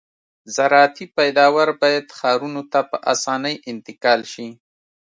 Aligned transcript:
زراعتي 0.55 1.05
پیداوار 1.17 1.69
باید 1.81 2.05
ښارونو 2.17 2.61
ته 2.71 2.79
په 2.89 2.97
اسانۍ 3.13 3.55
انتقال 3.71 4.21
شي 4.33 4.47